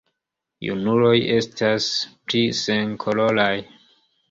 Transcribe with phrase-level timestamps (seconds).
[0.67, 1.87] Junuloj estas
[2.25, 3.53] pli senkoloraj.